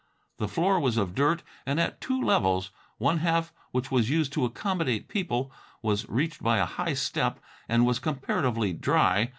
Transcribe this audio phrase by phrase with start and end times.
[0.39, 2.71] The floor was of dirt and at two levels.
[2.97, 5.51] One half, which was used to accommodate people,
[5.83, 7.39] was reached by a high step
[7.69, 9.29] and was comparatively dry.